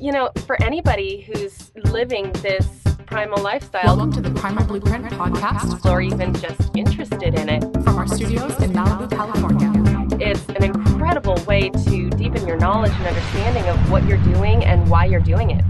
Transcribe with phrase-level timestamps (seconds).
[0.00, 2.66] you know, for anybody who's living this
[3.04, 7.98] primal lifestyle, Welcome to the Primal Blueprint podcast or even just interested in it, from
[7.98, 9.70] our studios in Malibu, California.
[10.18, 14.88] it's an incredible way to deepen your knowledge and understanding of what you're doing and
[14.88, 15.62] why you're doing it.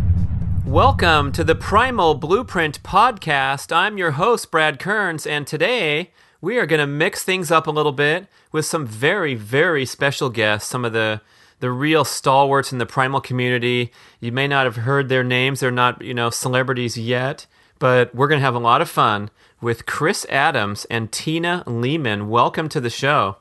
[0.64, 3.74] Welcome to the Primal Blueprint podcast.
[3.74, 7.72] I'm your host, Brad Kearns, and today we are going to mix things up a
[7.72, 11.20] little bit with some very, very special guests, some of the
[11.60, 13.92] the real stalwarts in the primal community.
[14.20, 17.46] You may not have heard their names; they're not, you know, celebrities yet,
[17.78, 22.28] but we're going to have a lot of fun with Chris Adams and Tina Leaman.
[22.28, 23.36] Welcome to the show.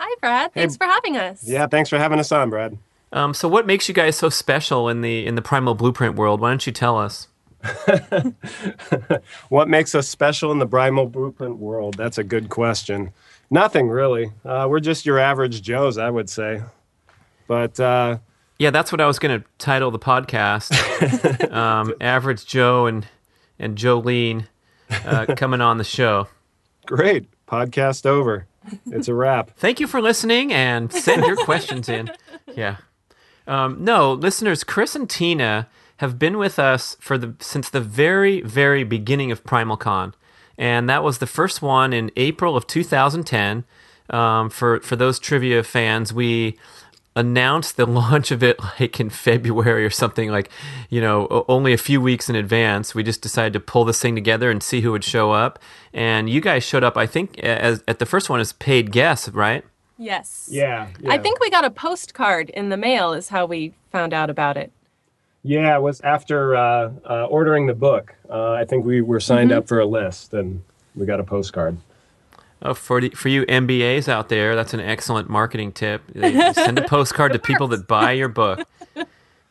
[0.00, 0.52] Hi, Brad.
[0.54, 1.46] Thanks for having us.
[1.46, 2.78] Yeah, thanks for having us on, Brad.
[3.12, 6.40] Um, so, what makes you guys so special in the in the Primal Blueprint world?
[6.40, 7.28] Why don't you tell us?
[9.48, 11.96] What makes us special in the Primal Blueprint world?
[11.96, 13.12] That's a good question.
[13.50, 14.32] Nothing really.
[14.44, 16.62] Uh, we're just your average Joes, I would say.
[17.48, 18.18] But uh,
[18.60, 20.70] Yeah, that's what I was going to title the podcast.
[21.52, 23.08] um, Average Joe and
[23.58, 24.46] and Jolene
[25.04, 26.28] uh, coming on the show.
[26.86, 28.46] great, podcast over.
[28.86, 29.50] It's a wrap.
[29.56, 32.12] Thank you for listening and send your questions in.
[32.54, 32.76] Yeah.
[33.46, 38.42] Um, no, listeners, Chris and Tina have been with us for the since the very
[38.42, 40.12] very beginning of PrimalCon,
[40.58, 43.64] and that was the first one in April of 2010.
[44.10, 46.58] Um, for for those trivia fans, we
[47.18, 50.48] announced the launch of it like in February or something like,
[50.88, 52.94] you know, only a few weeks in advance.
[52.94, 55.58] We just decided to pull this thing together and see who would show up.
[55.92, 59.28] And you guys showed up, I think, as at the first one as paid guests,
[59.28, 59.64] right?
[59.98, 60.48] Yes.
[60.50, 61.12] Yeah, yeah.
[61.12, 64.56] I think we got a postcard in the mail, is how we found out about
[64.56, 64.70] it.
[65.42, 68.14] Yeah, it was after uh, uh, ordering the book.
[68.30, 70.62] Uh, I think we were signed up for a list and
[70.94, 71.78] we got a postcard.
[72.60, 76.02] Oh, for the, for you MBAs out there, that's an excellent marketing tip.
[76.14, 78.66] Send a postcard to people that buy your book.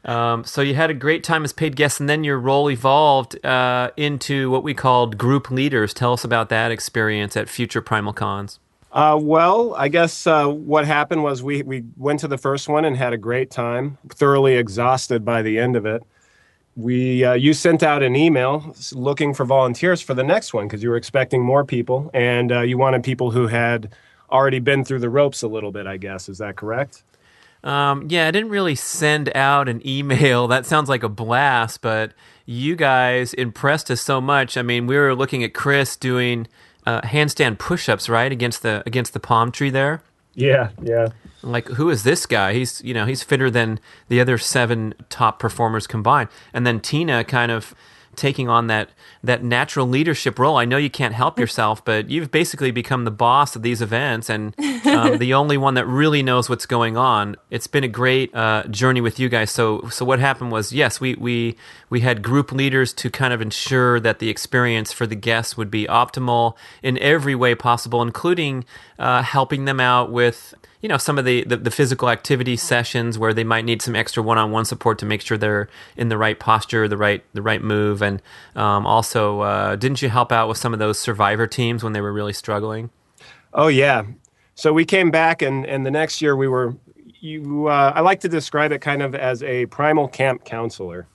[0.05, 3.43] Um, so you had a great time as paid guests, and then your role evolved
[3.45, 5.93] uh, into what we called group leaders.
[5.93, 8.59] Tell us about that experience at future Primal Cons.
[8.91, 12.85] Uh, well, I guess uh, what happened was we, we went to the first one
[12.85, 16.03] and had a great time, thoroughly exhausted by the end of it.
[16.77, 20.83] We uh, you sent out an email looking for volunteers for the next one because
[20.83, 23.91] you were expecting more people and uh, you wanted people who had
[24.31, 25.87] already been through the ropes a little bit.
[25.87, 27.01] I guess is that correct?
[27.63, 30.47] Um, yeah, I didn't really send out an email.
[30.57, 32.13] That sounds like a blast, but
[32.45, 34.55] you guys impressed us so much.
[34.55, 36.47] I mean, we were looking at Chris doing
[36.85, 40.01] uh, handstand push-ups, right, against the against the palm tree there.
[40.35, 41.09] Yeah, yeah.
[41.41, 42.53] Like, who is this guy?
[42.53, 46.29] He's you know he's fitter than the other seven top performers combined.
[46.53, 47.75] And then Tina kind of
[48.17, 48.89] taking on that
[49.23, 50.57] that natural leadership role.
[50.57, 54.29] I know you can't help yourself, but you've basically become the boss of these events
[54.29, 54.53] and
[54.85, 57.37] um, the only one that really knows what's going on.
[57.49, 59.51] It's been a great uh, journey with you guys.
[59.51, 61.55] So so what happened was yes, we we
[61.89, 65.71] we had group leaders to kind of ensure that the experience for the guests would
[65.71, 68.65] be optimal in every way possible, including
[68.99, 73.17] uh, helping them out with you know some of the, the, the physical activity sessions
[73.17, 76.39] where they might need some extra one-on-one support to make sure they're in the right
[76.39, 78.21] posture the right the right move and
[78.55, 82.01] um, also uh, didn't you help out with some of those survivor teams when they
[82.01, 82.89] were really struggling
[83.53, 84.03] Oh yeah.
[84.55, 86.75] So we came back, and and the next year we were.
[87.19, 91.07] You, uh, I like to describe it kind of as a primal camp counselor.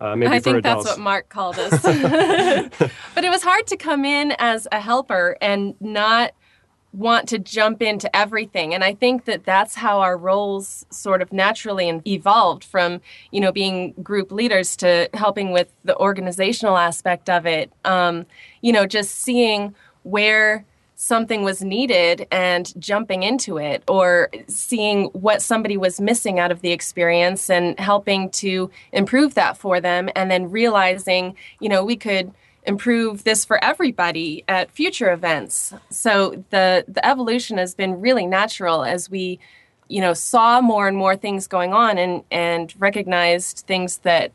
[0.00, 0.84] Uh, maybe I for think adults.
[0.84, 1.82] that's what Mark called us.
[3.14, 6.32] but it was hard to come in as a helper and not
[6.92, 8.74] want to jump into everything.
[8.74, 13.52] And I think that that's how our roles sort of naturally evolved from, you know,
[13.52, 17.72] being group leaders to helping with the organizational aspect of it.
[17.84, 18.26] Um,
[18.60, 20.64] you know, just seeing where
[21.00, 26.60] something was needed and jumping into it or seeing what somebody was missing out of
[26.60, 31.96] the experience and helping to improve that for them and then realizing you know we
[31.96, 32.30] could
[32.70, 35.74] improve this for everybody at future events.
[35.90, 39.38] So the the evolution has been really natural as we
[39.88, 44.32] you know saw more and more things going on and and recognized things that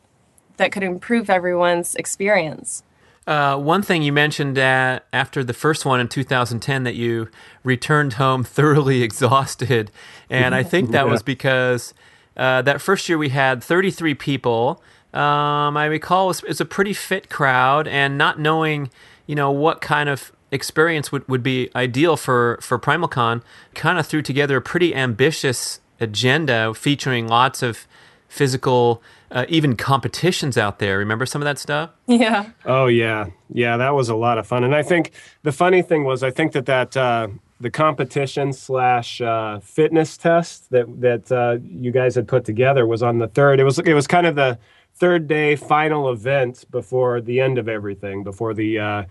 [0.58, 2.84] that could improve everyone's experience.
[3.28, 7.28] Uh, one thing you mentioned uh, after the first one in 2010 that you
[7.64, 9.92] returned home thoroughly exhausted,
[10.30, 11.94] and I think that was because
[12.38, 14.84] uh, that first year we had 33 people.
[15.16, 18.90] Um, I recall it was, a pretty fit crowd, and not knowing,
[19.28, 23.42] you know, what kind of experience would, would be ideal for for PrimalCon,
[23.74, 27.88] kind of threw together a pretty ambitious agenda featuring lots of
[28.28, 29.02] physical,
[29.32, 30.98] uh, even competitions out there.
[30.98, 31.92] Remember some of that stuff?
[32.08, 34.66] yeah Oh yeah, yeah, that was a lot of fun.
[34.66, 35.12] And I think
[35.44, 37.30] the funny thing was, I think that that uh,
[37.62, 43.02] the competition slash uh, fitness test that that uh, you guys had put together was
[43.02, 43.60] on the third.
[43.60, 44.60] It was it was kind of the
[44.96, 49.04] third day final event before the end of everything, before the uh,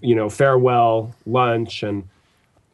[0.00, 2.08] you know farewell lunch and.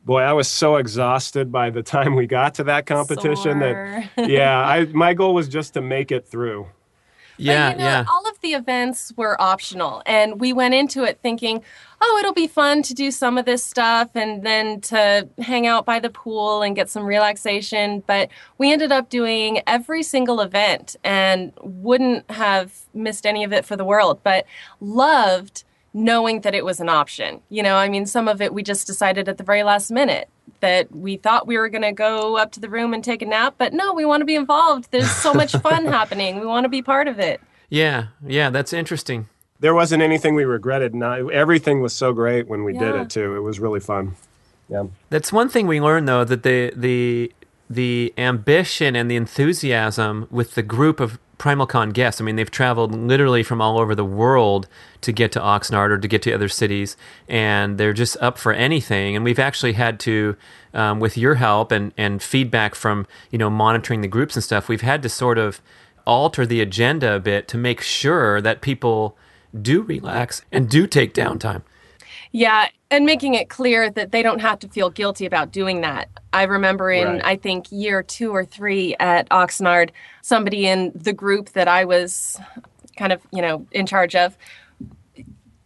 [0.02, 4.58] Boy, I was so exhausted by the time we got to that competition that yeah,
[4.58, 6.67] I my goal was just to make it through.
[7.40, 8.04] Yeah, but, you know, yeah.
[8.10, 11.62] All of the events were optional, and we went into it thinking,
[12.00, 15.84] "Oh, it'll be fun to do some of this stuff, and then to hang out
[15.87, 18.28] by the pool and get some relaxation." But
[18.58, 23.76] we ended up doing every single event, and wouldn't have missed any of it for
[23.76, 24.20] the world.
[24.22, 24.46] But
[24.81, 27.40] loved knowing that it was an option.
[27.48, 30.28] You know, I mean, some of it we just decided at the very last minute
[30.60, 33.26] that we thought we were going to go up to the room and take a
[33.26, 34.88] nap, but no, we want to be involved.
[34.90, 36.40] There's so much fun happening.
[36.40, 37.40] We want to be part of it.
[37.68, 39.28] Yeah, yeah, that's interesting.
[39.60, 40.94] There wasn't anything we regretted.
[40.94, 43.36] No, everything was so great when we did it too.
[43.36, 44.16] It was really fun.
[44.70, 44.84] Yeah.
[45.10, 47.32] That's one thing we learned though that the the
[47.70, 52.20] the ambition and the enthusiasm with the group of PrimalCon guests.
[52.20, 54.69] I mean, they've traveled literally from all over the world
[55.00, 56.96] to get to Oxnard or to get to other cities,
[57.28, 59.17] and they're just up for anything.
[59.17, 60.37] And we've actually had to,
[60.75, 64.69] um, with your help and and feedback from you know monitoring the groups and stuff,
[64.69, 65.62] we've had to sort of
[66.06, 69.17] alter the agenda a bit to make sure that people
[69.62, 71.62] do relax and do take downtime.
[72.32, 76.08] Yeah, and making it clear that they don't have to feel guilty about doing that.
[76.32, 77.25] I remember in, Right.
[77.25, 79.90] I think, year two or three at Oxnard,
[80.22, 82.40] somebody in the group that I was
[82.96, 84.37] kind of, you know, in charge of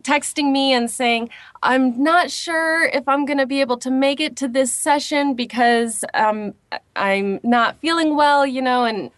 [0.03, 1.31] texting me and saying,
[1.62, 5.35] I'm not sure if I'm going to be able to make it to this session
[5.35, 6.55] because um,
[6.94, 9.11] I'm not feeling well, you know, and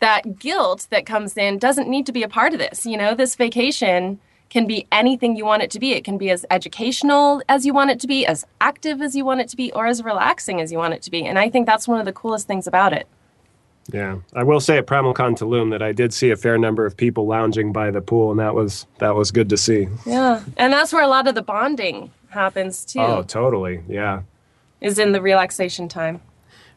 [0.00, 2.84] that guilt that comes in doesn't need to be a part of this.
[2.84, 4.18] You know, this vacation
[4.50, 5.92] can be anything you want it to be.
[5.92, 9.24] It can be as educational as you want it to be, as active as you
[9.24, 11.24] want it to be, or as relaxing as you want it to be.
[11.26, 13.06] And I think that's one of the coolest things about it.
[13.90, 16.94] Yeah, I will say at PrimalCon Tulum that I did see a fair number of
[16.96, 19.88] people lounging by the pool, and that was that was good to see.
[20.04, 20.42] Yeah.
[20.58, 23.82] And that's where a lot of the bonding happens too, Oh, totally.
[23.88, 24.22] Yeah.
[24.82, 26.20] is in the relaxation time.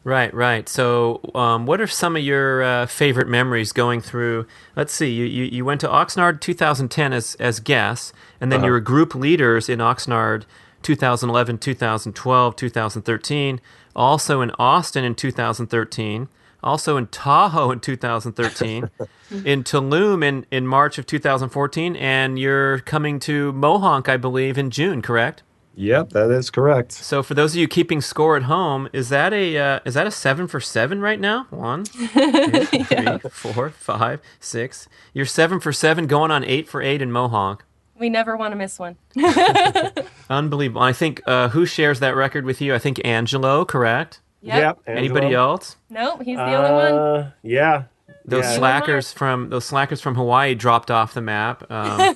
[0.04, 0.68] Right, right.
[0.68, 4.46] So, um, what are some of your uh, favorite memories going through?
[4.74, 5.12] Let's see.
[5.12, 9.14] You, you, you went to Oxnard 2010 as as guests, and then you were group
[9.14, 10.42] leaders in Oxnard
[10.82, 13.60] 2011, 2012, 2013.
[13.94, 16.28] Also in Austin in 2013.
[16.64, 18.90] Also in Tahoe in 2013.
[19.44, 24.70] in Tulum in in March of 2014, and you're coming to Mohonk, I believe, in
[24.70, 25.00] June.
[25.00, 25.44] Correct?
[25.74, 26.92] Yep, that is correct.
[26.92, 30.06] So for those of you keeping score at home, is that a uh, is that
[30.06, 31.46] a seven for seven right now?
[31.50, 34.86] One, two, three, four, five, six.
[35.14, 37.60] You're seven for seven, going on eight for eight in Mohonk.
[37.98, 38.96] We never want to miss one.
[40.30, 40.82] Unbelievable.
[40.82, 42.74] I think uh, who shares that record with you?
[42.74, 43.64] I think Angelo.
[43.64, 44.20] Correct.
[44.42, 44.80] Yep.
[44.86, 45.50] Anybody Angelo?
[45.52, 45.76] else?
[45.88, 46.92] Nope, he's the only one.
[46.94, 47.84] Uh, yeah.
[48.24, 48.56] Those Yeah.
[48.56, 51.64] slackers from those slackers from Hawaii dropped off the map.
[51.70, 52.14] Um,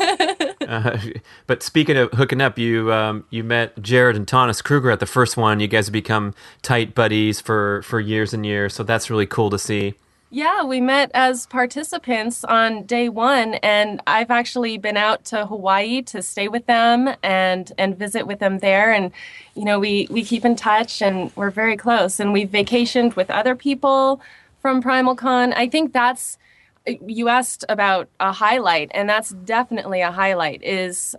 [1.46, 5.06] but speaking of hooking up, you um, you met Jared and Thomas Kruger at the
[5.06, 5.60] first one.
[5.60, 8.74] You guys have become tight buddies for for years and years.
[8.74, 9.94] So that's really cool to see.
[10.30, 16.02] Yeah, we met as participants on day one, and I've actually been out to Hawaii
[16.02, 18.92] to stay with them and and visit with them there.
[18.92, 19.12] And
[19.54, 22.18] you know, we we keep in touch, and we're very close.
[22.18, 24.20] And we've vacationed with other people
[24.60, 25.52] from PrimalCon.
[25.56, 26.38] I think that's
[26.86, 30.62] you asked about a highlight, and that's definitely a highlight.
[30.62, 31.16] Is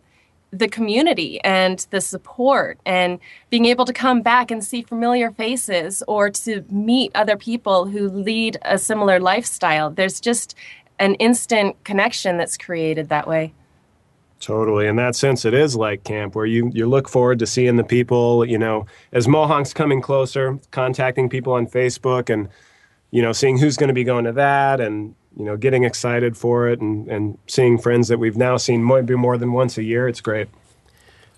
[0.51, 3.19] the community and the support and
[3.49, 8.07] being able to come back and see familiar faces or to meet other people who
[8.09, 9.89] lead a similar lifestyle.
[9.89, 10.55] There's just
[10.99, 13.53] an instant connection that's created that way.
[14.39, 14.87] Totally.
[14.87, 17.83] In that sense, it is like camp where you, you look forward to seeing the
[17.83, 22.47] people, you know, as Mohonk's coming closer, contacting people on Facebook and,
[23.11, 26.35] you know, seeing who's going to be going to that and, you know, getting excited
[26.35, 29.83] for it and, and seeing friends that we've now seen maybe more than once a
[29.83, 30.07] year.
[30.07, 30.47] It's great.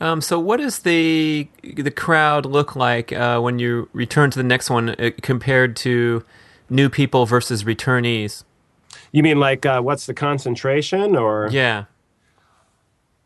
[0.01, 4.43] Um, so, what does the the crowd look like uh, when you return to the
[4.43, 6.23] next one uh, compared to
[6.69, 8.45] new people versus returnees?
[9.11, 11.49] You mean like uh, what's the concentration or?
[11.51, 11.85] Yeah.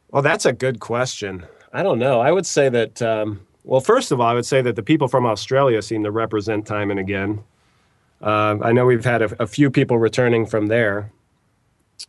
[0.10, 1.46] Well, that's a good question.
[1.72, 2.22] I don't know.
[2.22, 5.08] I would say that, um, well, first of all, I would say that the people
[5.08, 7.44] from Australia seem to represent time and again.
[8.24, 11.12] Uh, I know we've had a, a few people returning from there.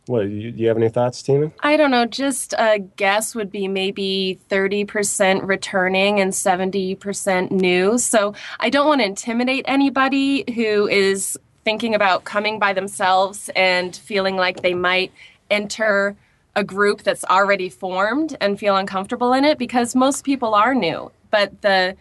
[0.05, 1.51] What, you, you have any thoughts, Tina?
[1.59, 7.97] I don't know, just a guess would be maybe 30% returning and 70% new.
[7.97, 13.95] So I don't want to intimidate anybody who is thinking about coming by themselves and
[13.95, 15.11] feeling like they might
[15.49, 16.15] enter
[16.55, 21.11] a group that's already formed and feel uncomfortable in it because most people are new.
[21.29, 21.97] But the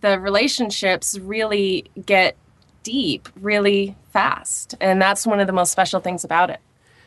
[0.00, 2.34] the relationships really get
[2.82, 4.74] deep really fast.
[4.80, 6.60] And that's one of the most special things about it.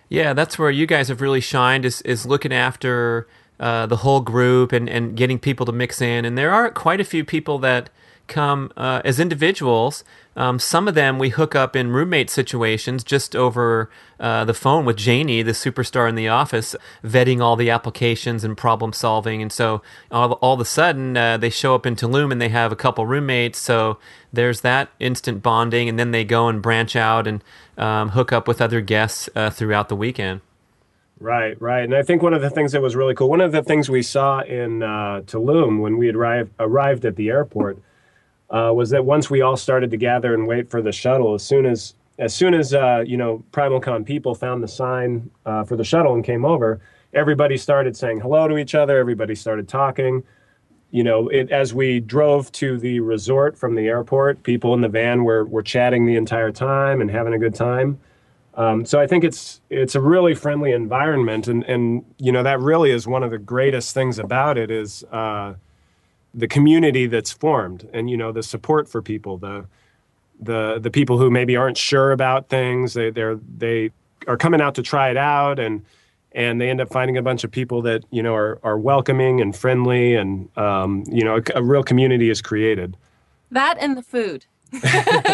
[0.10, 3.28] Yeah, that's where you guys have really shined is, is looking after
[3.60, 6.26] uh, the whole group and, and getting people to mix in.
[6.26, 7.90] And there are quite a few people that
[8.28, 10.04] come uh, as individuals.
[10.36, 13.90] Um, some of them we hook up in roommate situations just over
[14.20, 18.58] uh, the phone with Janie, the superstar in the office, vetting all the applications and
[18.58, 19.42] problem solving.
[19.42, 22.50] And so all, all of a sudden uh, they show up in Tulum and they
[22.50, 23.60] have a couple roommates.
[23.60, 24.00] So
[24.32, 25.88] there's that instant bonding.
[25.88, 27.44] And then they go and branch out and
[27.78, 30.42] um, hook up with other guests uh, throughout the weekend.
[31.20, 31.84] Right, right.
[31.84, 33.90] And I think one of the things that was really cool, one of the things
[33.90, 37.78] we saw in uh, Tulum when we arrived, arrived at the airport
[38.54, 41.44] uh, was that once we all started to gather and wait for the shuttle, as
[41.44, 45.76] soon as as soon as uh, you know PrimalCon people found the sign uh, for
[45.76, 46.80] the shuttle and came over,
[47.14, 48.98] everybody started saying hello to each other.
[48.98, 50.24] Everybody started talking.
[50.92, 54.90] You know, it, as we drove to the resort from the airport, people in the
[54.90, 58.00] van were were chatting the entire time and having a good time.
[58.56, 62.60] Um, so I think it's it's a really friendly environment, and and you know that
[62.60, 65.56] really is one of the greatest things about it is uh,
[66.34, 69.66] the community that's formed and you know the support for people the
[70.40, 73.92] the the people who maybe aren't sure about things they they're they
[74.28, 75.84] are coming out to try it out and
[76.32, 79.42] and they end up finding a bunch of people that you know are are welcoming
[79.42, 82.98] and friendly and um, you know a, a real community is created
[83.52, 84.46] That and the food.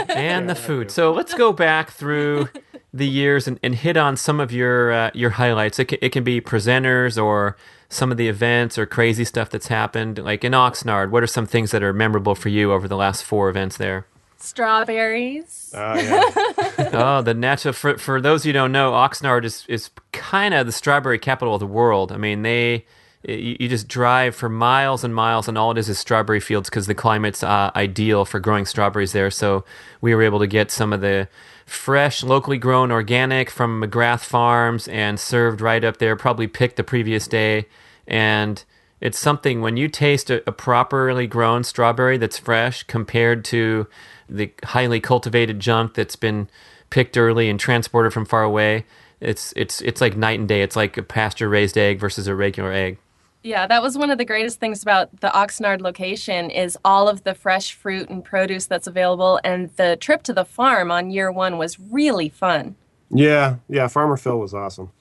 [0.10, 0.92] and the food.
[0.92, 2.50] So let's go back through
[2.94, 5.80] the years and, and hit on some of your uh, your highlights.
[5.80, 7.56] It can, it can be presenters or
[7.90, 10.20] some of the events or crazy stuff that's happened.
[10.20, 13.24] Like in Oxnard, what are some things that are memorable for you over the last
[13.24, 14.06] four events there?
[14.38, 15.74] Strawberries.
[15.76, 17.74] oh yeah oh, the natural.
[17.74, 21.60] For, for those you don't know, Oxnard is is kind of the strawberry capital of
[21.60, 22.12] the world.
[22.12, 22.86] I mean, they
[23.24, 26.70] you, you just drive for miles and miles, and all it is is strawberry fields
[26.70, 29.30] because the climate's uh, ideal for growing strawberries there.
[29.30, 29.66] So
[30.00, 31.28] we were able to get some of the
[31.70, 36.16] fresh, locally grown, organic from McGrath Farms and served right up there.
[36.16, 37.68] Probably picked the previous day,
[38.08, 38.64] and
[39.02, 43.88] it's something when you taste a, a properly grown strawberry that's fresh compared to
[44.28, 46.50] the highly cultivated junk that's been
[46.90, 48.86] picked early and transported from far away.
[49.20, 50.62] It's it's it's like night and day.
[50.62, 52.98] It's like a pasture raised egg versus a regular egg.
[53.42, 57.24] Yeah, that was one of the greatest things about the Oxnard location is all of
[57.24, 61.32] the fresh fruit and produce that's available and the trip to the farm on year
[61.32, 62.76] 1 was really fun.
[63.10, 64.92] yeah yeah farmer phil was awesome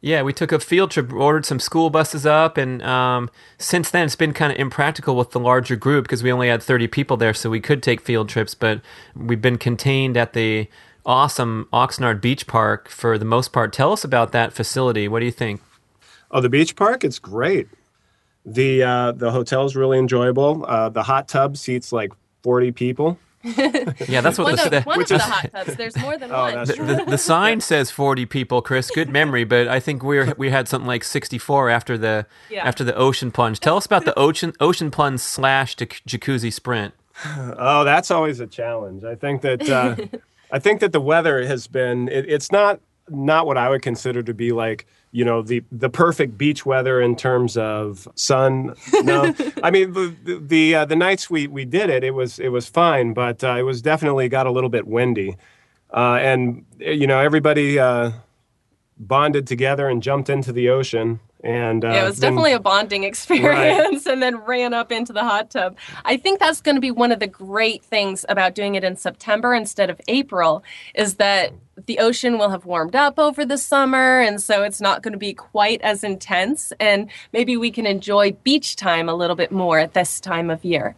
[0.00, 4.04] Yeah, we took a field trip, ordered some school buses up, and um, since then
[4.04, 7.16] it's been kind of impractical with the larger group because we only had 30 people
[7.16, 8.82] there, so we could take field trips, but
[9.16, 10.68] we've been contained at the
[11.06, 13.72] awesome Oxnard Beach Park for the most part.
[13.72, 15.08] Tell us about that facility.
[15.08, 15.62] What do you think?
[16.34, 17.68] Oh, the beach park, it's great.
[18.44, 20.66] The uh, the hotel's really enjoyable.
[20.68, 22.12] Uh, the hot tub seats like
[22.42, 23.18] forty people.
[24.08, 25.76] Yeah, that's what One the, of, the, one of the hot tubs.
[25.76, 26.54] There's more than one.
[26.54, 26.86] that's true.
[26.86, 28.90] the, the sign says 40 people, Chris.
[28.90, 32.66] Good memory, but I think we are we had something like 64 after the Yeah.
[32.66, 33.60] after the ocean plunge.
[33.60, 36.94] Tell us about the ocean ocean plunge slash jac- jacuzzi sprint.
[37.58, 39.04] Oh, that's always a challenge.
[39.04, 39.96] I think that uh,
[40.50, 42.08] I think that the weather has been.
[42.08, 45.88] It, it's not not what I would consider to be like you know the the
[45.88, 48.74] perfect beach weather in terms of sun.
[49.04, 52.40] No, I mean the the the, uh, the nights we we did it, it was
[52.40, 55.36] it was fine, but uh, it was definitely got a little bit windy,
[55.92, 58.10] uh, and you know everybody uh,
[58.98, 61.20] bonded together and jumped into the ocean.
[61.44, 65.12] And uh, Yeah, it was then- definitely a bonding experience and then ran up into
[65.12, 65.76] the hot tub.
[66.04, 68.96] I think that's going to be one of the great things about doing it in
[68.96, 71.52] September instead of April is that
[71.86, 75.18] the ocean will have warmed up over the summer and so it's not going to
[75.18, 79.78] be quite as intense and maybe we can enjoy beach time a little bit more
[79.78, 80.94] at this time of year.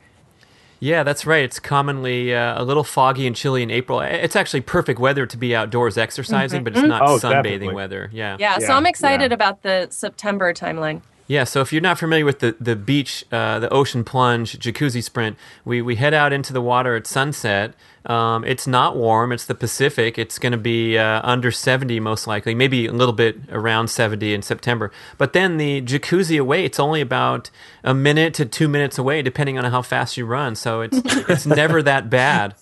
[0.79, 1.43] Yeah, that's right.
[1.43, 4.01] It's commonly uh, a little foggy and chilly in April.
[4.01, 7.75] It's actually perfect weather to be outdoors exercising, but it's not Oh, sunbathing definitely.
[7.75, 8.11] weather.
[8.13, 8.37] Yeah.
[8.39, 9.35] Yeah, so I'm excited yeah.
[9.35, 11.01] about the September timeline.
[11.29, 15.03] Yeah, so if you're not familiar with the, the beach, uh, the ocean plunge, jacuzzi
[15.03, 17.73] sprint, we, we head out into the water at sunset.
[18.07, 19.33] Um, it's not warm.
[19.33, 20.17] It's the Pacific.
[20.17, 24.33] It's going to be uh, under 70 most likely, maybe a little bit around 70
[24.33, 24.93] in September.
[25.19, 27.51] But then the jacuzzi away, it's only about
[27.83, 30.55] a minute to two minutes away, depending on how fast you run.
[30.55, 32.55] So it's it's never that bad.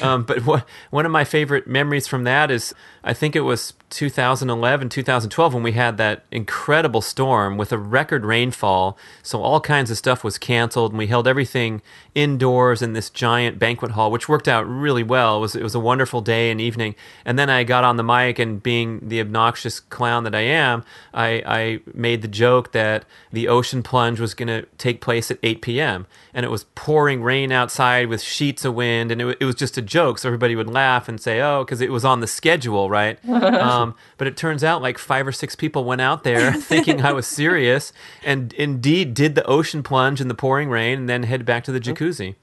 [0.00, 3.74] Um, but what, one of my favorite memories from that is I think it was
[3.90, 8.98] 2011, 2012 when we had that incredible storm with a record rainfall.
[9.22, 11.80] So all kinds of stuff was canceled, and we held everything
[12.14, 15.36] indoors in this giant banquet hall, which worked out really well.
[15.36, 16.94] It was it was a wonderful day and evening.
[17.24, 20.84] And then I got on the mic and being the obnoxious clown that I am,
[21.12, 25.38] I, I made the joke that the ocean plunge was going to take place at
[25.42, 26.06] 8 p.m.
[26.32, 29.76] and it was pouring rain outside with sheets of wind, and it, it was just
[29.78, 32.90] a joke, so everybody would laugh and say, "Oh," because it was on the schedule,
[32.90, 33.18] right?
[33.28, 37.12] um, but it turns out like five or six people went out there thinking I
[37.12, 37.92] was serious,
[38.24, 41.72] and indeed did the ocean plunge in the pouring rain, and then head back to
[41.72, 42.36] the jacuzzi.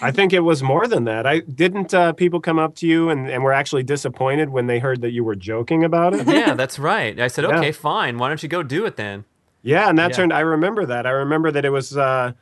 [0.00, 1.26] I think it was more than that.
[1.26, 4.78] I didn't uh, people come up to you and, and were actually disappointed when they
[4.78, 6.26] heard that you were joking about it.
[6.26, 7.18] Yeah, that's right.
[7.20, 7.58] I said, Yeah.
[7.58, 8.18] "Okay, fine.
[8.18, 9.24] Why don't you go do it then?"
[9.62, 10.16] Yeah, and that Yeah.
[10.16, 10.32] turned.
[10.32, 11.06] I remember that.
[11.06, 11.96] I remember that it was.
[11.96, 12.32] Uh,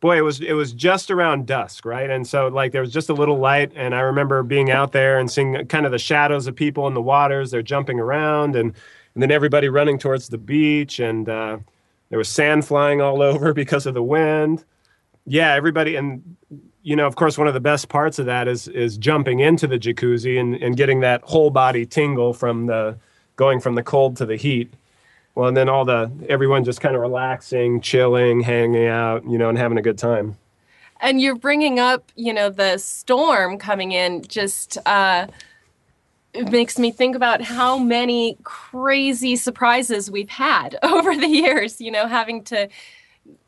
[0.00, 2.08] boy, it was it was just around dusk, right?
[2.10, 5.18] And so like there was just a little light, and I remember being out there
[5.18, 7.50] and seeing kind of the shadows of people in the waters.
[7.50, 8.72] They're jumping around, and
[9.14, 11.58] and then everybody running towards the beach, and uh,
[12.10, 14.64] there was sand flying all over because of the wind.
[15.26, 16.36] Yeah, everybody, and
[16.88, 19.66] you know, of course, one of the best parts of that is is jumping into
[19.66, 22.96] the jacuzzi and, and getting that whole body tingle from the
[23.36, 24.72] going from the cold to the heat.
[25.34, 29.50] Well, and then all the everyone just kind of relaxing, chilling, hanging out, you know,
[29.50, 30.38] and having a good time.
[31.02, 35.26] And you're bringing up, you know, the storm coming in just uh,
[36.32, 41.90] it makes me think about how many crazy surprises we've had over the years, you
[41.90, 42.66] know, having to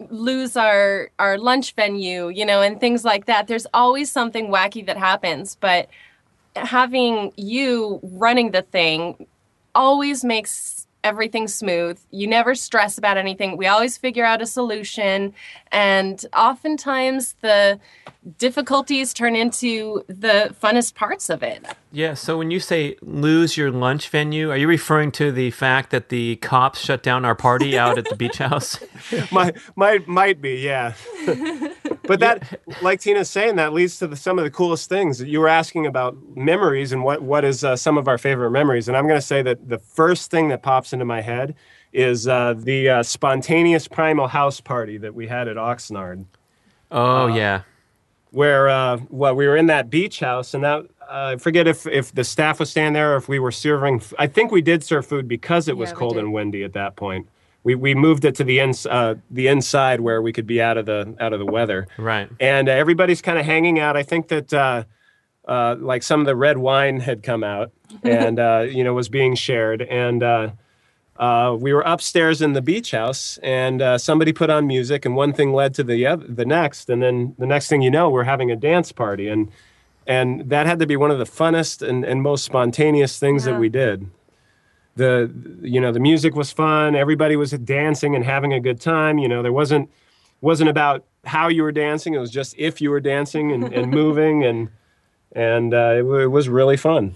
[0.09, 3.47] lose our our lunch venue, you know, and things like that.
[3.47, 5.89] There's always something wacky that happens, but
[6.57, 9.27] having you running the thing
[9.75, 11.99] always makes everything smooth.
[12.11, 13.57] You never stress about anything.
[13.57, 15.35] We always figure out a solution.
[15.73, 17.81] And oftentimes the
[18.37, 21.65] difficulties turn into the funnest parts of it.
[21.93, 22.15] Yeah.
[22.15, 26.09] So when you say lose your lunch venue, are you referring to the fact that
[26.09, 28.79] the cops shut down our party out at the beach house?
[29.33, 30.95] might might might be, yeah.
[32.05, 35.21] but that, like Tina's saying, that leads to the, some of the coolest things.
[35.21, 38.87] You were asking about memories and what what is uh, some of our favorite memories,
[38.87, 41.55] and I'm going to say that the first thing that pops into my head
[41.93, 46.25] is uh, the uh, spontaneous primal house party that we had at Oxnard.
[46.91, 47.63] Oh yeah.
[48.31, 51.87] where uh, well we were in that beach house and that uh, I forget if
[51.87, 53.97] if the staff was standing there or if we were serving.
[53.97, 56.73] f- I think we did serve food because it was Yeah, cold and windy at
[56.75, 57.29] that point.
[57.65, 60.79] We we moved it to the ins uh, the inside where we could be out
[60.79, 61.89] of the out of the weather.
[61.99, 62.29] Right.
[62.39, 63.97] And uh, everybody's kind of hanging out.
[63.97, 64.53] I think that.
[64.53, 64.85] Uh,
[65.49, 67.73] uh, like some of the red wine had come out
[68.05, 70.51] and uh, you know was being shared and uh,
[71.21, 75.15] uh, we were upstairs in the beach house and uh, somebody put on music and
[75.15, 78.09] one thing led to the other, the next and then the next thing you know
[78.09, 79.51] we're having a dance party and
[80.07, 83.53] and that had to be one of the funnest and, and most spontaneous things Yeah.
[83.53, 84.07] that we did
[84.97, 85.31] the
[85.63, 89.29] you know the music was fun everybody was dancing and having a good time you
[89.29, 89.89] know there wasn't
[90.41, 93.91] wasn't about how you were dancing it was just if you were dancing and, and
[94.01, 94.69] moving and
[95.33, 97.15] and uh, it, it was really fun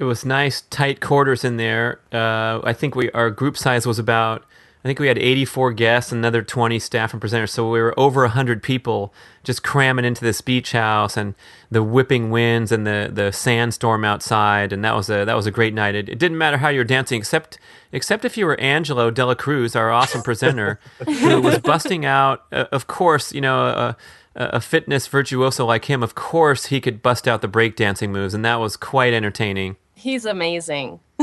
[0.00, 2.00] It was nice, tight quarters in there.
[2.10, 4.46] Uh, I think we our group size was about.
[4.82, 7.50] I think we had 84 guests, another 20 staff and presenters.
[7.50, 9.12] So we were over 100 people
[9.44, 11.34] just cramming into this beach house, and
[11.70, 15.50] the whipping winds and the, the sandstorm outside, and that was a that was a
[15.50, 15.94] great night.
[15.94, 17.58] It, it didn't matter how you were dancing, except
[17.92, 22.46] except if you were Angelo Dela Cruz, our awesome presenter, who was busting out.
[22.50, 23.66] Uh, of course, you know.
[23.66, 23.92] Uh,
[24.36, 28.44] a fitness virtuoso like him, of course, he could bust out the breakdancing moves, and
[28.44, 29.76] that was quite entertaining.
[30.00, 31.00] He's amazing.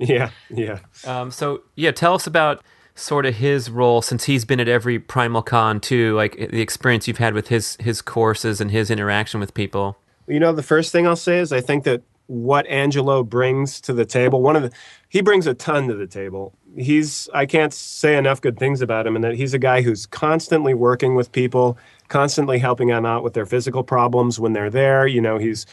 [0.00, 2.62] yeah yeah Um, so yeah, tell us about
[2.94, 7.08] sort of his role since he's been at every Primal Con too, like the experience
[7.08, 9.96] you've had with his his courses and his interaction with people.
[10.26, 13.94] You know, the first thing I'll say is I think that what Angelo brings to
[13.94, 14.70] the table, one of the,
[15.08, 16.52] he brings a ton to the table.
[16.76, 20.04] He's, I can't say enough good things about him, and that he's a guy who's
[20.04, 25.06] constantly working with people, constantly helping them out with their physical problems when they're there.
[25.06, 25.64] You know, he's,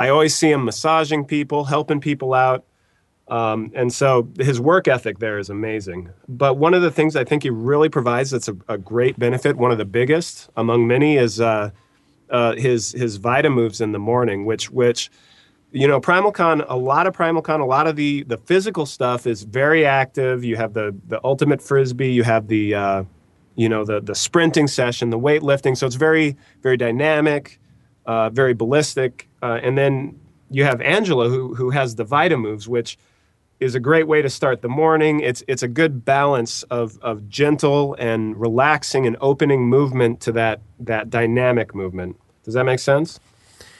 [0.00, 2.64] I always see him massaging people, helping people out.
[3.28, 6.08] Um, and so his work ethic there is amazing.
[6.26, 9.58] But one of the things I think he really provides that's a, a great benefit,
[9.58, 11.70] one of the biggest among many, is uh,
[12.30, 15.10] uh, his his VitaMoves in the morning, which which
[15.70, 19.42] you know PrimalCon, a lot of PrimalCon, a lot of the the physical stuff is
[19.42, 20.42] very active.
[20.42, 23.04] You have the the ultimate frisbee, you have the uh,
[23.54, 25.76] you know the the sprinting session, the weightlifting.
[25.76, 27.60] So it's very very dynamic,
[28.10, 29.12] uh, very ballistic,
[29.46, 30.18] uh, and then
[30.56, 32.90] you have Angelo who who has the VitaMoves, which
[33.60, 35.20] is a great way to start the morning.
[35.20, 40.58] It's it's a good balance of of gentle and relaxing and opening movement to that
[40.80, 42.16] that dynamic movement.
[42.44, 43.20] Does that make sense?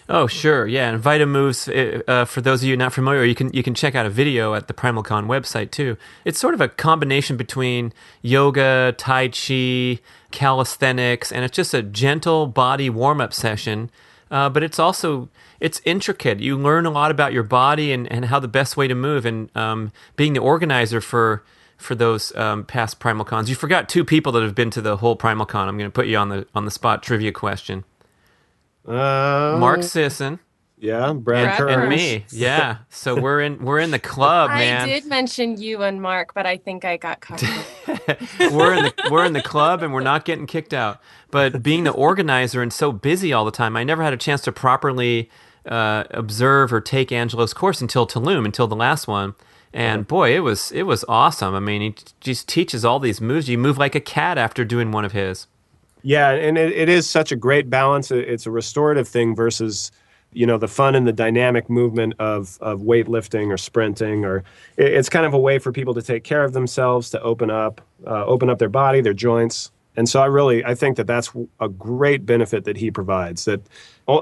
[0.09, 0.91] Oh sure, yeah.
[0.91, 1.69] And VitaMoves.
[1.69, 4.11] uh, Uh, for those of you not familiar, you can you can check out a
[4.11, 5.97] video at the PrimalCon website too.
[6.25, 9.99] It's sort of a combination between yoga, tai chi,
[10.31, 13.91] calisthenics, and it's just a gentle body warm up session.
[14.31, 16.41] Uh, but it's also it's intricate.
[16.41, 19.27] You learn a lot about your body and, and how the best way to move.
[19.27, 21.43] And um, being the organizer for
[21.77, 24.99] for those um, past Primal Cons, you forgot two people that have been to the
[24.99, 25.69] whole Primal Con.
[25.69, 27.85] I'm going to put you on the on the spot trivia question.
[28.87, 30.41] Uh, Mark Sisson
[30.81, 31.77] Yeah, Brad, Brad Kearns.
[31.77, 32.25] and me.
[32.31, 34.83] Yeah, so we're in we're in the club, man.
[34.83, 37.49] I did mention you and Mark, but I think I got covered.
[38.51, 40.99] we're in the we're in the club and we're not getting kicked out.
[41.31, 44.41] But being the organizer and so busy all the time, I never had a chance
[44.43, 45.31] to properly
[45.67, 49.35] uh, observe or take Angelo's course until Tulum, until the last one.
[49.73, 51.55] And boy, it was it was awesome.
[51.55, 53.49] I mean, he just teaches all these moves.
[53.49, 55.47] You move like a cat after doing one of his.
[56.03, 58.11] Yeah, and it, it is such a great balance.
[58.11, 59.93] It's a restorative thing versus,
[60.33, 64.39] you know, the fun and the dynamic movement of of weightlifting or sprinting, or
[64.77, 67.51] it, it's kind of a way for people to take care of themselves, to open
[67.51, 69.71] up, uh, open up their body, their joints.
[69.97, 73.45] And so I really I think that that's a great benefit that he provides.
[73.45, 73.61] That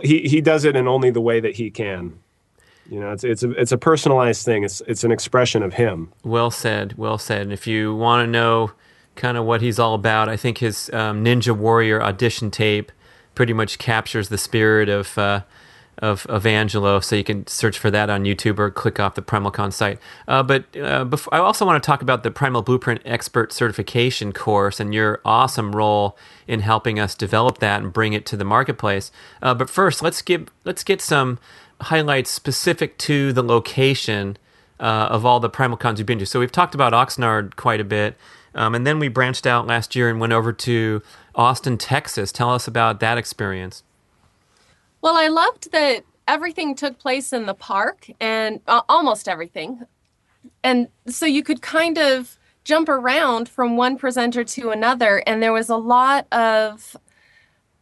[0.03, 2.18] he he does it in only the way that he can.
[2.88, 4.64] You know, it's it's a it's a personalized thing.
[4.64, 6.12] It's it's an expression of him.
[6.25, 7.42] Well said, well said.
[7.42, 8.73] And if you want to know
[9.14, 12.90] kind of what he's all about, I think his um, Ninja Warrior audition tape
[13.35, 15.42] pretty much captures the spirit of uh,
[15.98, 17.00] of of Angelo.
[17.00, 19.98] So you can search for that on YouTube or click off the PrimalCon site.
[20.26, 24.32] Uh, but uh, before, I also want to talk about the Primal Blueprint Expert Certification
[24.32, 28.44] course and your awesome role in helping us develop that and bring it to the
[28.44, 29.11] marketplace.
[29.42, 31.38] Uh, but first, let's give let's get some
[31.82, 34.37] highlights specific to the location
[34.80, 36.26] uh, of all the primal cons you've been to.
[36.26, 38.16] So we've talked about Oxnard quite a bit,
[38.54, 41.02] um, and then we branched out last year and went over to
[41.34, 42.32] Austin, Texas.
[42.32, 43.82] Tell us about that experience.
[45.00, 49.87] Well, I loved that everything took place in the park and uh, almost everything.
[50.62, 55.22] And so you could kind of jump around from one presenter to another.
[55.26, 56.96] And there was a lot of,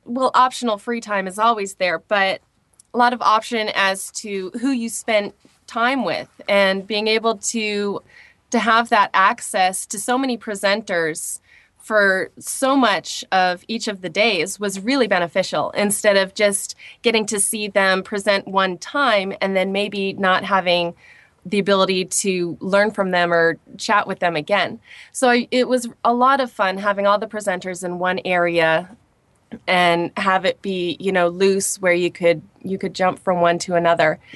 [0.05, 2.41] well, optional free time is always there, but
[2.95, 5.35] a lot of option as to who you spent
[5.67, 8.03] time with and being able to
[8.51, 11.41] to have that access to so many presenters
[11.87, 17.25] for so much of each of the days was really beneficial instead of just getting
[17.25, 20.97] to see them present one time and then maybe not having
[21.45, 24.81] the ability to learn from them or chat with them again.
[25.13, 28.91] So I, it was a lot of fun having all the presenters in one area
[29.69, 33.61] and have it be, you know, loose where you could you could jump from one
[33.61, 34.19] to another.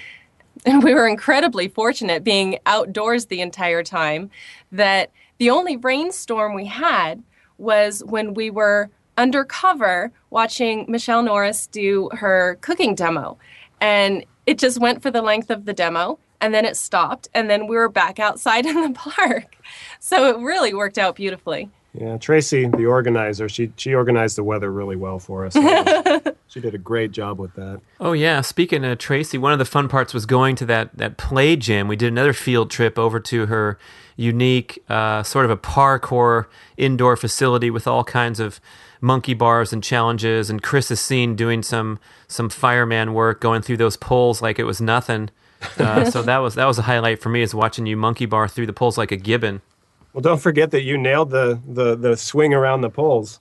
[0.67, 4.31] And we were incredibly fortunate being outdoors the entire time
[4.71, 7.23] that the only rainstorm we had
[7.61, 13.39] was when we were undercover watching Michelle Norris do her cooking demo.
[13.81, 17.51] And it just went for the length of the demo and then it stopped and
[17.51, 19.57] then we were back outside in the park.
[20.01, 21.71] So it really worked out beautifully.
[21.93, 25.55] Yeah, Tracy, the organizer, she she organized the weather really well for us.
[26.47, 27.81] she did a great job with that.
[27.99, 31.17] Oh yeah, speaking of Tracy, one of the fun parts was going to that that
[31.17, 31.89] play gym.
[31.89, 33.77] We did another field trip over to her
[34.17, 38.61] unique uh, sort of a parkour indoor facility with all kinds of
[39.01, 40.51] monkey bars and challenges.
[40.51, 41.99] And Chris is seen doing some
[42.29, 45.31] some fireman work, going through those poles like it was nothing.
[45.79, 48.47] Uh, so that was that was a highlight for me is watching you monkey bar
[48.47, 49.61] through the poles like a gibbon.
[50.13, 53.41] Well, don't forget that you nailed the the the swing around the poles.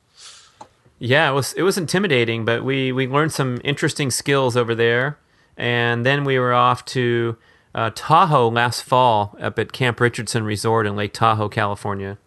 [1.00, 5.18] Yeah, it was it was intimidating, but we we learned some interesting skills over there,
[5.58, 7.38] and then we were off to
[7.74, 12.18] uh, Tahoe last fall up at Camp Richardson Resort in Lake Tahoe, California.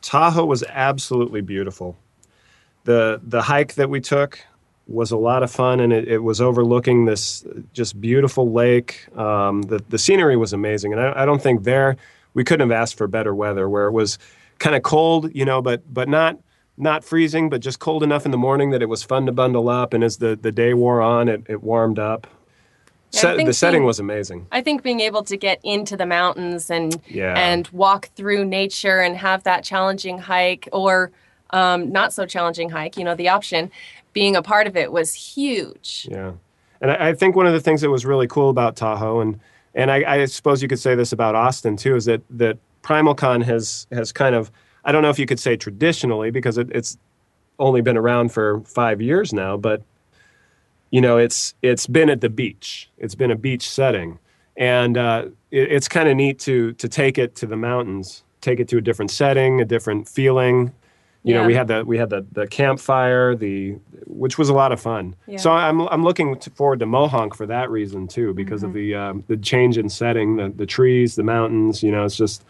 [0.00, 1.96] Tahoe was absolutely beautiful.
[2.84, 4.40] the The hike that we took
[4.88, 9.06] was a lot of fun, and it, it was overlooking this just beautiful lake.
[9.16, 11.96] Um, the the scenery was amazing, and I, I don't think there
[12.34, 13.68] we couldn't have asked for better weather.
[13.68, 14.18] Where it was
[14.58, 16.38] kind of cold, you know, but but not
[16.78, 19.68] not freezing, but just cold enough in the morning that it was fun to bundle
[19.68, 22.26] up, and as the the day wore on, it, it warmed up.
[23.12, 24.46] Yeah, I Set, the setting being- was amazing.
[24.52, 27.34] I think being able to get into the mountains and Yeah.
[27.36, 31.10] and walk through nature and have that challenging hike or
[31.50, 33.70] um, not so challenging hike, you know, the option,
[34.14, 36.08] being a part of it was huge.
[36.10, 36.32] Yeah,
[36.80, 39.38] and I, I think one of the things that was really cool about Tahoe, and
[39.74, 43.42] and I, I suppose you could say this about Austin too, is that that PrimalCon
[43.44, 44.50] has has kind of
[44.84, 46.98] I don't know if you could say traditionally because it, it's
[47.58, 49.82] only been around for five years now, but
[50.90, 52.90] you know it's it's been at the beach.
[52.98, 54.18] It's been a beach setting,
[54.56, 58.60] and uh, it, it's kind of neat to to take it to the mountains, take
[58.60, 60.72] it to a different setting, a different feeling.
[61.24, 64.72] You know, we had the we had the the campfire, the which was a lot
[64.72, 65.14] of fun.
[65.26, 65.38] Yeah.
[65.38, 69.24] So I'm I'm looking forward to Mohonk for that reason too, because of the um,
[69.28, 71.82] the change in setting, the the trees, the mountains.
[71.82, 72.44] You know, it's just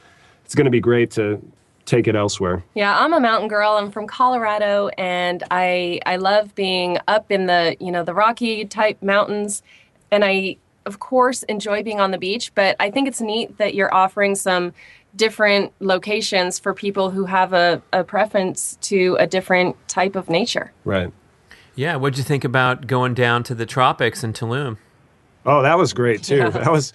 [0.45, 1.43] it's going to be great to
[1.85, 2.65] take it elsewhere.
[2.75, 3.73] Yeah, I'm a mountain girl.
[3.73, 8.65] I'm from Colorado, and I I love being up in the you know the rocky
[8.65, 9.63] type mountains,
[10.11, 10.57] and I
[10.87, 12.53] of course enjoy being on the beach.
[12.55, 14.73] But I think it's neat that you're offering some
[15.17, 20.73] different locations for people who have a, a preference to a different type of nature.
[20.85, 21.13] Right.
[21.75, 24.77] Yeah, what'd you think about going down to the tropics in Tulum?
[25.45, 26.51] Oh, that was great too.
[26.51, 26.93] That was.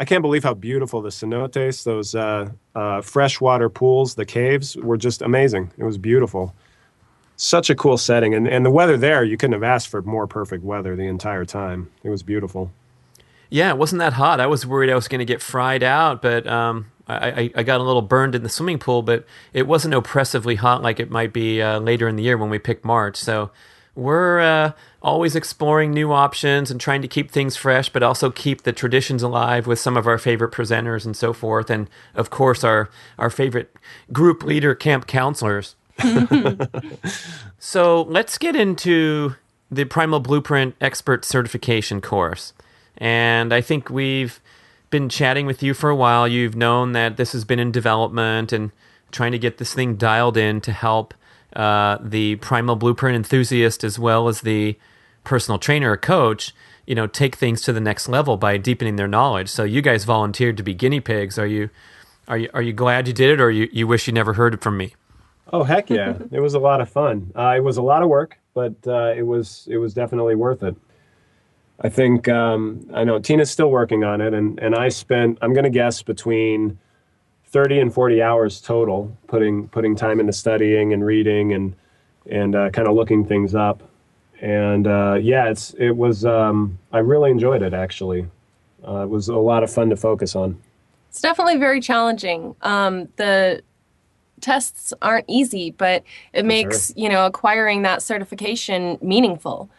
[0.00, 4.96] I can't believe how beautiful the cenotes, those uh, uh, freshwater pools, the caves were
[4.96, 5.70] just amazing.
[5.78, 6.52] It was beautiful.
[7.36, 10.26] Such a cool setting, and and the weather there, you couldn't have asked for more
[10.26, 11.90] perfect weather the entire time.
[12.02, 12.72] It was beautiful.
[13.50, 14.40] Yeah, it wasn't that hot.
[14.40, 17.80] I was worried I was going to get fried out, but um, I, I, got
[17.80, 19.02] a little burned in the swimming pool.
[19.02, 22.50] But it wasn't oppressively hot like it might be uh, later in the year when
[22.50, 23.16] we pick March.
[23.16, 23.50] So
[23.94, 28.62] we're uh, always exploring new options and trying to keep things fresh, but also keep
[28.62, 31.70] the traditions alive with some of our favorite presenters and so forth.
[31.70, 33.74] And of course, our, our favorite
[34.12, 35.76] group leader, camp counselors.
[37.58, 39.34] so let's get into
[39.70, 42.52] the Primal Blueprint Expert Certification course.
[42.98, 44.40] And I think we've
[44.94, 46.28] been chatting with you for a while.
[46.28, 48.70] You've known that this has been in development and
[49.10, 51.14] trying to get this thing dialed in to help
[51.56, 54.78] uh, the Primal Blueprint enthusiast as well as the
[55.24, 56.54] personal trainer or coach,
[56.86, 59.48] you know, take things to the next level by deepening their knowledge.
[59.48, 61.40] So you guys volunteered to be guinea pigs.
[61.40, 61.70] Are you
[62.28, 64.54] are you are you glad you did it, or you, you wish you never heard
[64.54, 64.94] it from me?
[65.52, 66.18] Oh heck yeah!
[66.30, 67.32] it was a lot of fun.
[67.34, 70.62] Uh, it was a lot of work, but uh, it was it was definitely worth
[70.62, 70.76] it.
[71.80, 75.52] I think um, I know Tina's still working on it, and and I spent I'm
[75.52, 76.78] going to guess between
[77.46, 81.76] 30 and 40 hours total putting putting time into studying and reading and
[82.28, 83.82] and uh, kind of looking things up.
[84.40, 88.28] And uh, yeah it's it was um, i really enjoyed it actually.
[88.86, 90.60] Uh, it was a lot of fun to focus on.
[91.08, 92.54] It's definitely very challenging.
[92.60, 93.62] Um, the
[94.40, 96.02] tests aren't easy but
[96.34, 96.94] it makes sure.
[96.98, 99.70] you know acquiring that certification meaningful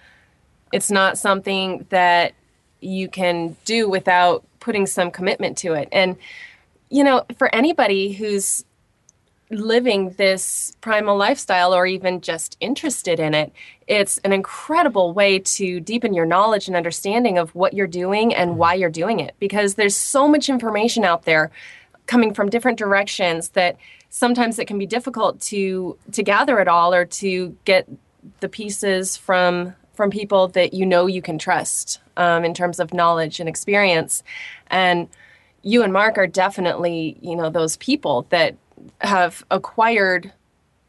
[0.71, 2.33] it's not something that
[2.81, 5.87] you can do without putting some commitment to it.
[5.91, 6.17] And
[6.89, 8.63] you know, for anybody who's
[9.51, 13.51] living this primal lifestyle or even just interested in it,
[13.87, 18.57] it's an incredible way to deepen your knowledge and understanding of what you're doing and
[18.57, 19.35] why you're doing it.
[19.39, 21.51] Because there's so much information out there
[22.07, 23.77] coming from different directions that
[24.09, 27.87] sometimes it can be difficult to to gather it all or to get
[28.39, 32.93] the pieces from from people that you know you can trust um, in terms of
[32.93, 34.23] knowledge and experience
[34.67, 35.07] and
[35.65, 38.55] you and Mark are definitely, you know, those people that
[39.01, 40.31] have acquired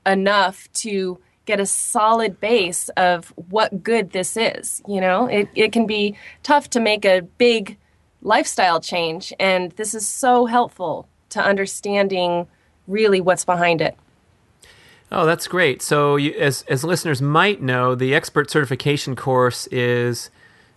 [0.04, 4.82] enough to get a solid base of what good this is.
[4.86, 7.78] You know, it, it can be tough to make a big
[8.20, 12.46] lifestyle change, and this is so helpful to understanding
[12.86, 13.96] really what's behind it.
[15.10, 15.82] Oh, that's great.
[15.82, 20.30] So, you, as as listeners might know, the expert certification course is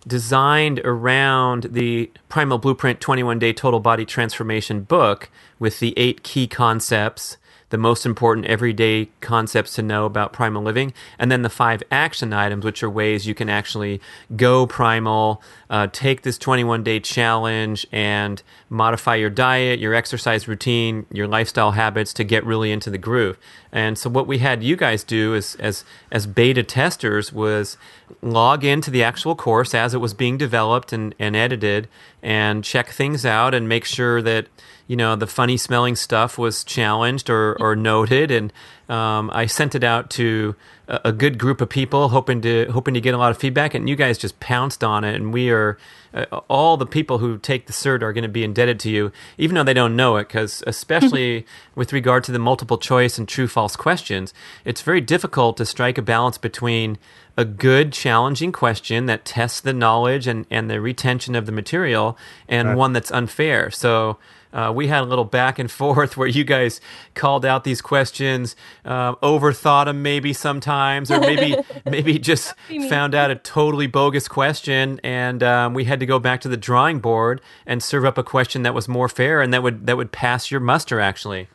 [0.06, 6.46] designed around the Primal Blueprint 21 Day Total Body Transformation book with the eight key
[6.46, 7.36] concepts
[7.70, 12.32] the most important everyday concepts to know about primal living, and then the five action
[12.32, 14.00] items, which are ways you can actually
[14.36, 21.06] go primal, uh, take this 21 day challenge, and modify your diet, your exercise routine,
[21.12, 23.38] your lifestyle habits to get really into the groove.
[23.72, 27.76] And so, what we had you guys do is, as as beta testers was
[28.20, 31.88] log into the actual course as it was being developed and, and edited,
[32.22, 34.46] and check things out and make sure that
[34.90, 38.32] you know the funny smelling stuff was challenged or, or noted.
[38.32, 38.52] And
[38.88, 40.56] um, I sent it out to
[40.88, 43.72] a, a, good group of people hoping to hoping to get a lot of feedback.
[43.72, 45.14] And you guys just pounced on it.
[45.14, 45.78] And we are
[46.12, 49.12] uh, all the people who take the cert are going to be indebted to you
[49.38, 50.26] even though they don't know it.
[50.26, 55.56] Because especially with regard to the multiple choice and true false questions it's very difficult
[55.58, 56.98] to strike a balance between
[57.36, 62.18] a good challenging question that tests the knowledge and, and the retention of the material
[62.48, 62.76] and right.
[62.76, 63.70] one that's unfair.
[63.70, 64.18] So
[64.52, 66.80] uh, we had a little back and forth where you guys
[67.14, 72.54] called out these questions, uh, overthought them maybe sometimes, or maybe maybe just
[72.88, 76.56] found out a totally bogus question, and um, we had to go back to the
[76.56, 79.96] drawing board and serve up a question that was more fair and that would that
[79.96, 81.48] would pass your muster actually.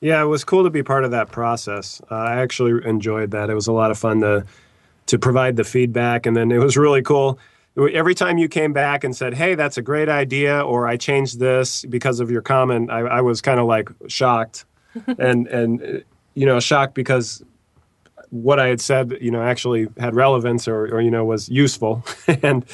[0.00, 2.02] Yeah, it was cool to be part of that process.
[2.10, 3.50] Uh, I actually enjoyed that.
[3.50, 4.44] It was a lot of fun to
[5.06, 7.38] to provide the feedback, and then it was really cool
[7.76, 11.38] every time you came back and said, "Hey, that's a great idea," or "I changed
[11.38, 14.64] this because of your comment," I, I was kind of like shocked,
[15.18, 16.04] and and
[16.34, 17.42] you know shocked because
[18.30, 22.04] what I had said, you know, actually had relevance or, or you know was useful,
[22.42, 22.64] and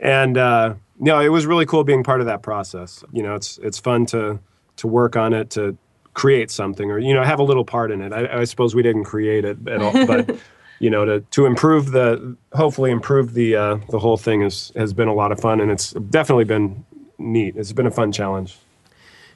[0.00, 3.04] and uh, you know it was really cool being part of that process.
[3.12, 4.38] You know, it's it's fun to
[4.76, 5.76] to work on it to
[6.14, 8.12] create something or you know have a little part in it.
[8.12, 10.36] I, I suppose we didn't create it at all, but
[10.84, 14.92] you know to to improve the hopefully improve the uh, the whole thing has has
[14.92, 16.84] been a lot of fun and it's definitely been
[17.16, 17.56] neat.
[17.56, 18.58] It's been a fun challenge.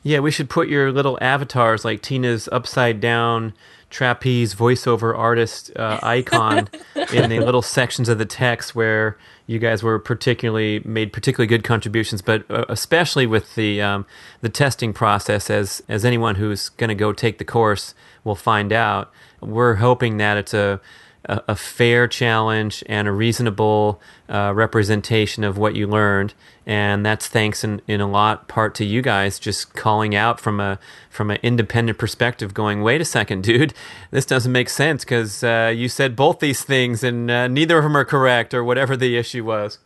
[0.03, 3.55] Yeah, we should put your little avatars like Tina's upside down
[3.89, 6.69] trapeze voiceover artist uh, icon
[7.15, 11.65] in the little sections of the text where you guys were particularly made particularly good
[11.65, 14.05] contributions, but uh, especially with the um,
[14.43, 18.71] the testing process, as as anyone who's going to go take the course will find
[18.71, 19.11] out.
[19.41, 20.81] We're hoping that it's a
[21.25, 26.35] a, a fair challenge and a reasonable uh, representation of what you learned,
[26.67, 30.61] and that's thanks in, in a lot part to you guys just calling out from
[30.61, 30.79] a
[31.11, 33.75] from an independent perspective, going, "Wait a second, dude,
[34.11, 37.85] this doesn't make sense because uh, you said both these things and uh, neither of
[37.85, 39.79] them are correct, or whatever the issue was."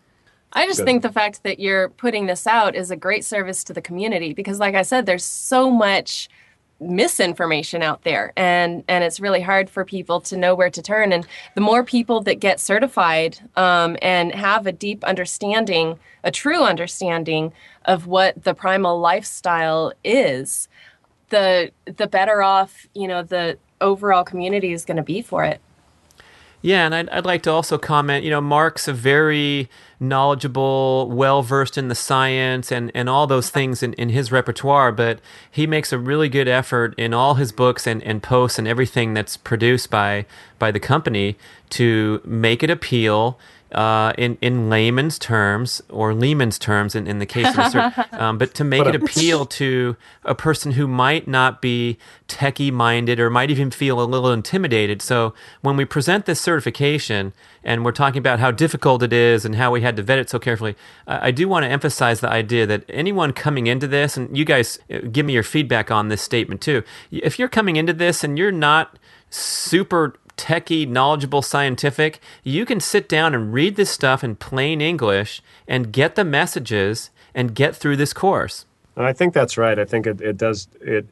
[0.54, 0.84] I just Good.
[0.84, 4.34] think the fact that you're putting this out is a great service to the community
[4.34, 6.28] because, like I said, there's so much
[6.82, 8.32] misinformation out there.
[8.36, 11.12] And and it's really hard for people to know where to turn.
[11.12, 16.62] And the more people that get certified um, and have a deep understanding a true
[16.62, 17.52] understanding
[17.84, 20.68] of what the primal lifestyle is
[21.30, 25.60] the the better off you know the overall community is going to be for it
[26.64, 28.24] Yeah, and I'd, I'd like to also comment.
[28.24, 33.50] You know, Mark's a very knowledgeable, well versed in the science and, and all those
[33.50, 35.20] things in, in his repertoire, but
[35.50, 39.12] he makes a really good effort in all his books and, and posts and everything
[39.12, 40.24] that's produced by
[40.60, 41.36] by the company
[41.70, 43.38] to make it appeal
[43.72, 48.04] uh, in in layman's terms or Leaman's terms in, in the case of a certain,
[48.12, 53.18] um, but to make it appeal to a person who might not be techie minded
[53.18, 55.02] or might even feel a little intimidated.
[55.02, 57.32] So when we present this certification
[57.64, 60.30] and we're talking about how difficult it is and how we had to vet it
[60.30, 64.18] so carefully, I I do want to emphasize the idea that anyone coming into this,
[64.18, 66.82] and you guys uh, give me your feedback on this statement too.
[67.10, 68.98] If you're coming into this and you're not
[69.30, 75.42] super techie, knowledgeable, scientific, you can sit down and read this stuff in plain English
[75.68, 78.66] and get the messages and get through this course.
[78.96, 79.78] I think that's right.
[79.78, 81.06] I think it, it does it.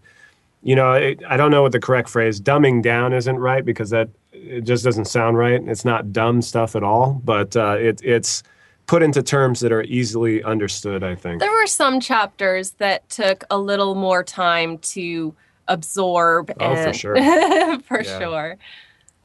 [0.62, 2.38] You know, it, I don't know what the correct phrase.
[2.40, 5.60] Dumbing down isn't right because that it just doesn't sound right.
[5.66, 8.42] It's not dumb stuff at all, but uh, it, it's
[8.86, 11.02] put into terms that are easily understood.
[11.02, 11.40] I think.
[11.40, 15.34] There were some chapters that took a little more time to
[15.68, 16.52] absorb.
[16.60, 17.14] Oh, for and- sure.
[17.80, 18.18] for Yeah.
[18.18, 18.56] sure.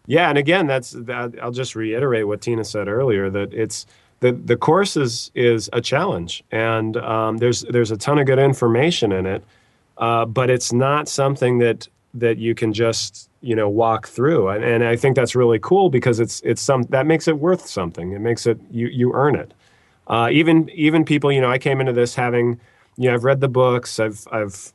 [0.08, 1.34] Yeah, and again, that's that.
[1.42, 3.86] I'll just reiterate what Tina said earlier that it's
[4.20, 8.40] the the course is is a challenge, and um, there's there's a ton of good
[8.40, 9.44] information in it,
[9.98, 14.64] uh, but it's not something that that you can just you know walk through, and,
[14.64, 18.12] and I think that's really cool because it's it's some that makes it worth something.
[18.12, 19.54] It makes it you you earn it.
[20.08, 22.60] Uh, even even people, you know, I came into this having,
[22.98, 24.72] you know, I've read the books, I've I've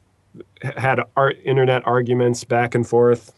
[0.77, 3.33] had art internet arguments back and forth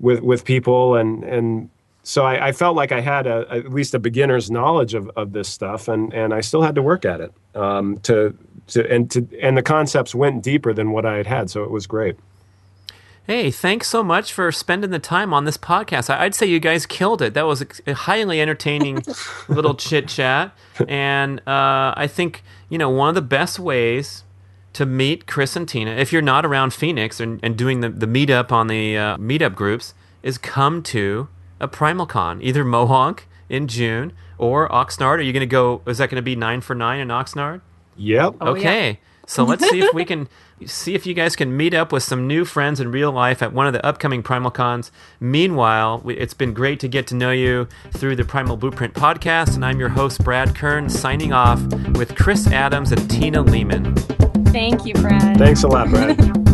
[0.00, 1.70] with with people and and
[2.02, 5.32] so I, I felt like I had a, at least a beginner's knowledge of, of
[5.32, 8.36] this stuff and, and I still had to work at it um, to
[8.68, 11.70] to and to and the concepts went deeper than what I had had so it
[11.70, 12.16] was great.
[13.26, 16.10] Hey, thanks so much for spending the time on this podcast.
[16.10, 17.32] I'd say you guys killed it.
[17.32, 19.02] That was a a highly entertaining
[19.48, 20.52] little chit chat.
[20.86, 24.24] And uh, I think, you know, one of the best ways
[24.74, 28.06] to meet Chris and Tina, if you're not around Phoenix and, and doing the, the
[28.06, 31.28] meetup on the uh, meetup groups, is come to
[31.60, 35.18] a PrimalCon, either Mohonk in June or Oxnard.
[35.18, 35.82] Are you going to go?
[35.86, 37.60] Is that going to be nine for nine in Oxnard?
[37.96, 38.36] Yep.
[38.40, 38.60] Oh, yeah.
[38.60, 39.00] okay.
[39.26, 40.28] So let's see if we can
[40.66, 43.52] see if you guys can meet up with some new friends in real life at
[43.52, 44.90] one of the upcoming PrimalCons.
[45.20, 49.54] Meanwhile, we, it's been great to get to know you through the Primal Blueprint podcast,
[49.54, 51.62] and I'm your host, Brad Kearns, signing off
[51.96, 53.94] with Chris Adams and Tina Leaman.
[54.54, 55.36] Thank you, Brad.
[55.36, 56.16] Thanks a lot, Brad.